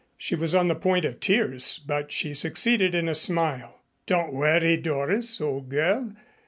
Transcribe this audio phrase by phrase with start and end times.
[0.17, 3.83] She was on the point of tears, but she succeeded in a smile.
[4.07, 6.13] "Don't worry, Doris, old girl.